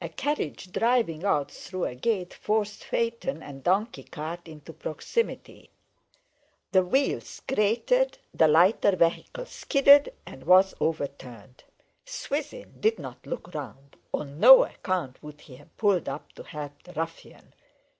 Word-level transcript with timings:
A 0.00 0.08
carriage 0.08 0.72
driving 0.72 1.22
out 1.24 1.48
through 1.52 1.84
a 1.84 1.94
gate 1.94 2.34
forced 2.34 2.82
phaeton 2.82 3.44
and 3.44 3.62
donkey 3.62 4.02
cart 4.02 4.48
into 4.48 4.72
proximity; 4.72 5.70
the 6.72 6.84
wheels 6.84 7.40
grated, 7.46 8.18
the 8.34 8.48
lighter 8.48 8.96
vehicle 8.96 9.46
skidded, 9.46 10.12
and 10.26 10.42
was 10.46 10.74
overturned. 10.80 11.62
Swithin 12.04 12.80
did 12.80 12.98
not 12.98 13.24
look 13.24 13.54
round. 13.54 13.94
On 14.12 14.40
no 14.40 14.64
account 14.64 15.22
would 15.22 15.42
he 15.42 15.54
have 15.54 15.76
pulled 15.76 16.08
up 16.08 16.32
to 16.32 16.42
help 16.42 16.82
the 16.82 16.94
ruffian. 16.94 17.54